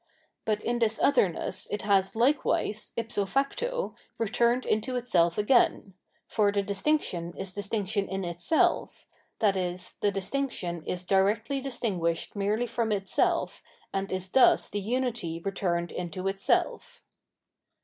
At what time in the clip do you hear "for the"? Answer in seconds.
6.27-6.63